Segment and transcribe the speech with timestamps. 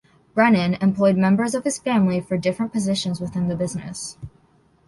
[0.33, 4.17] Brennan employed members of his family for different positions within the business.